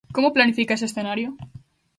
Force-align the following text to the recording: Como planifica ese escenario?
Como 0.15 0.33
planifica 0.35 0.75
ese 0.77 0.87
escenario? 0.89 1.29